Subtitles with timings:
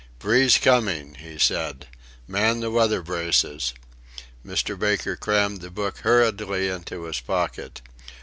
[0.17, 1.85] "Breeze coming," he said,
[2.27, 3.75] "Man the weather braces."
[4.43, 4.75] Mr.
[4.75, 7.83] Baker crammed the book hurriedly into his pocket.